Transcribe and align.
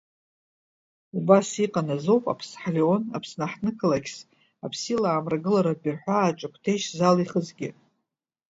Убас 1.17 1.49
иҟан 1.63 1.87
азоуп 1.95 2.23
Аԥсҳа 2.33 2.71
Леон 2.75 3.03
Аԥсны 3.15 3.43
аҳҭнықалақьс 3.45 4.15
аԥсилаа 4.65 5.13
амрагыларатәи 5.19 5.95
рҳәааҿы 5.95 6.47
Қәҭешь 6.53 6.87
залихызгьы… 6.97 7.69